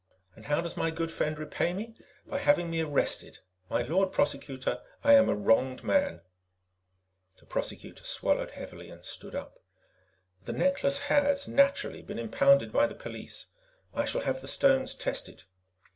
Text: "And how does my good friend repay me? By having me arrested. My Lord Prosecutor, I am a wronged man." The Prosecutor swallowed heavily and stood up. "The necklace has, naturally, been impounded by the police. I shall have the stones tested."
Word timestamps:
"And 0.35 0.47
how 0.47 0.61
does 0.61 0.75
my 0.75 0.89
good 0.89 1.11
friend 1.11 1.37
repay 1.37 1.73
me? 1.75 1.95
By 2.25 2.39
having 2.39 2.71
me 2.71 2.81
arrested. 2.81 3.37
My 3.69 3.83
Lord 3.83 4.11
Prosecutor, 4.11 4.81
I 5.03 5.13
am 5.13 5.29
a 5.29 5.35
wronged 5.35 5.83
man." 5.83 6.21
The 7.37 7.45
Prosecutor 7.45 8.03
swallowed 8.03 8.49
heavily 8.49 8.89
and 8.89 9.05
stood 9.05 9.35
up. 9.35 9.59
"The 10.45 10.53
necklace 10.53 11.01
has, 11.01 11.47
naturally, 11.47 12.01
been 12.01 12.17
impounded 12.17 12.71
by 12.71 12.87
the 12.87 12.95
police. 12.95 13.45
I 13.93 14.05
shall 14.05 14.21
have 14.21 14.41
the 14.41 14.47
stones 14.47 14.95
tested." 14.95 15.43